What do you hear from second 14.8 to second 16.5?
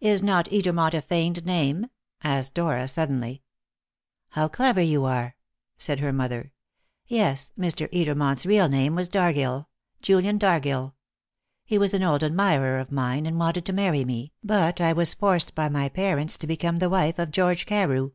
I was forced by my parents to